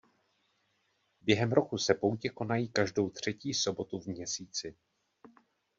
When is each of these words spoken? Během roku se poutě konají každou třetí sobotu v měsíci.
Během 1.21 1.51
roku 1.51 1.77
se 1.77 1.93
poutě 1.93 2.29
konají 2.29 2.69
každou 2.69 3.09
třetí 3.09 3.53
sobotu 3.53 3.99
v 3.99 4.05
měsíci. 4.07 4.75